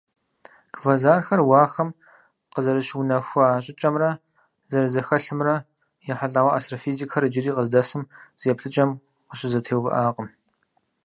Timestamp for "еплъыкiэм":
8.51-8.89